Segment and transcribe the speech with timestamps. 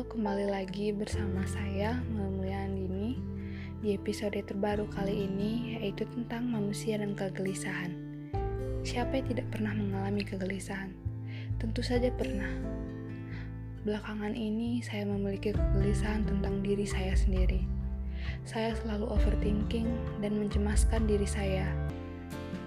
[0.00, 3.20] kembali lagi bersama saya Mulia Andini
[3.84, 7.92] di episode terbaru kali ini yaitu tentang manusia dan kegelisahan.
[8.80, 10.96] Siapa yang tidak pernah mengalami kegelisahan?
[11.60, 12.48] Tentu saja pernah.
[13.84, 17.60] Belakangan ini saya memiliki kegelisahan tentang diri saya sendiri.
[18.48, 19.84] Saya selalu overthinking
[20.24, 21.68] dan mencemaskan diri saya.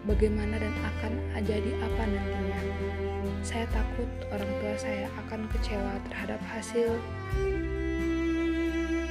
[0.03, 1.13] Bagaimana dan akan
[1.47, 2.59] jadi apa nantinya?
[3.39, 6.91] Saya takut orang tua saya akan kecewa terhadap hasil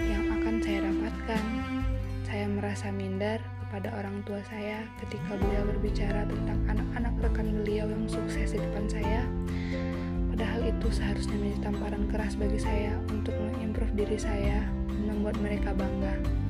[0.05, 1.45] yang akan saya dapatkan.
[2.29, 8.05] Saya merasa minder kepada orang tua saya ketika beliau berbicara tentang anak-anak rekan beliau yang
[8.05, 9.25] sukses di depan saya.
[10.29, 14.61] Padahal itu seharusnya menjadi tamparan keras bagi saya untuk mengimprove diri saya
[15.09, 16.42] membuat mereka bangga.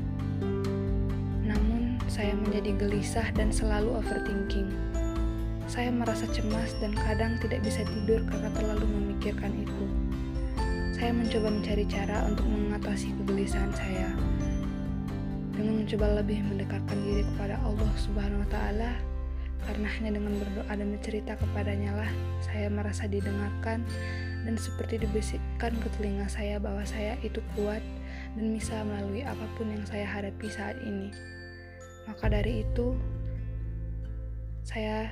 [2.12, 4.68] Saya menjadi gelisah dan selalu overthinking.
[5.64, 9.84] Saya merasa cemas dan kadang tidak bisa tidur karena terlalu memikirkan itu.
[10.92, 14.12] Saya mencoba mencari cara untuk mengatasi kegelisahan saya.
[15.56, 18.92] Dengan mencoba lebih mendekatkan diri kepada Allah Subhanahu wa taala,
[19.64, 22.12] karena hanya dengan berdoa dan bercerita kepadanya lah
[22.44, 23.88] saya merasa didengarkan
[24.44, 27.80] dan seperti dibisikkan ke telinga saya bahwa saya itu kuat
[28.36, 31.08] dan bisa melalui apa pun yang saya hadapi saat ini.
[32.06, 32.94] Maka dari itu,
[34.62, 35.10] saya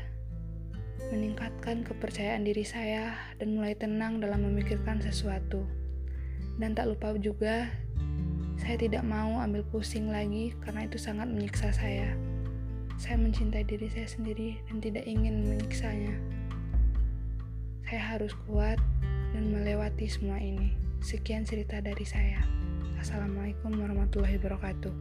[1.11, 5.65] meningkatkan kepercayaan diri saya dan mulai tenang dalam memikirkan sesuatu.
[6.61, 7.73] Dan tak lupa juga,
[8.61, 12.13] saya tidak mau ambil pusing lagi karena itu sangat menyiksa saya.
[13.01, 16.13] Saya mencintai diri saya sendiri dan tidak ingin menyiksanya.
[17.89, 18.77] Saya harus kuat
[19.33, 20.77] dan melewati semua ini.
[21.01, 22.45] Sekian cerita dari saya.
[23.01, 24.93] Assalamualaikum warahmatullahi wabarakatuh.